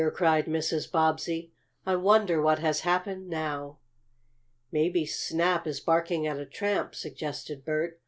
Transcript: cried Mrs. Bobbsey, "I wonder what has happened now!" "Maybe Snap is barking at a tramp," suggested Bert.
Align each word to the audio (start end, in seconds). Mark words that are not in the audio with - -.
cried 0.15 0.47
Mrs. 0.47 0.91
Bobbsey, 0.91 1.51
"I 1.85 1.95
wonder 1.95 2.41
what 2.41 2.57
has 2.57 2.79
happened 2.79 3.29
now!" 3.29 3.77
"Maybe 4.71 5.05
Snap 5.05 5.67
is 5.67 5.79
barking 5.79 6.25
at 6.25 6.39
a 6.39 6.45
tramp," 6.47 6.95
suggested 6.95 7.63
Bert. 7.63 7.99